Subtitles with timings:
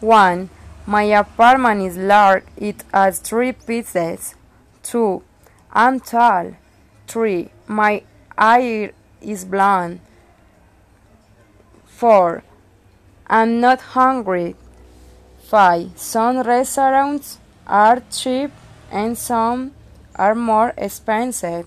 [0.00, 0.50] 1.
[0.86, 4.34] My apartment is large, it has three pieces.
[4.84, 5.22] 2.
[5.72, 6.54] I'm tall.
[7.06, 7.50] 3.
[7.66, 8.02] My
[8.36, 10.00] hair is blonde.
[11.86, 12.42] 4.
[13.26, 14.54] I'm not hungry.
[15.48, 15.92] 5.
[15.96, 18.50] Some restaurants are cheap
[18.90, 19.72] and some
[20.14, 21.66] are more expensive.